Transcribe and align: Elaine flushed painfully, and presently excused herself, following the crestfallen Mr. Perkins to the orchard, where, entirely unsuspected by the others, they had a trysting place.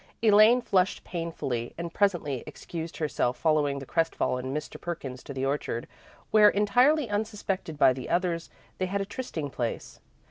Elaine 0.23 0.61
flushed 0.63 1.03
painfully, 1.03 1.75
and 1.77 1.93
presently 1.93 2.43
excused 2.47 2.97
herself, 2.97 3.37
following 3.37 3.77
the 3.77 3.85
crestfallen 3.85 4.51
Mr. 4.51 4.81
Perkins 4.81 5.21
to 5.21 5.31
the 5.31 5.45
orchard, 5.45 5.87
where, 6.31 6.49
entirely 6.49 7.07
unsuspected 7.07 7.77
by 7.77 7.93
the 7.93 8.09
others, 8.09 8.49
they 8.79 8.87
had 8.87 9.01
a 9.01 9.05
trysting 9.05 9.51
place. 9.51 9.99